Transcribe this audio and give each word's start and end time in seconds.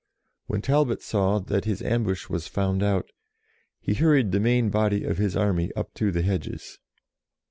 When 0.47 0.63
Talbot 0.63 1.03
saw 1.03 1.37
that 1.37 1.65
his 1.65 1.83
ambush 1.83 2.27
was 2.27 2.47
found 2.47 2.81
out, 2.81 3.11
he 3.79 3.93
hurried 3.93 4.31
the 4.31 4.39
main 4.39 4.71
body 4.71 5.03
of 5.03 5.19
his 5.19 5.35
army 5.35 5.71
up 5.75 5.93
to 5.93 6.11
the 6.11 6.23
hedges. 6.23 6.79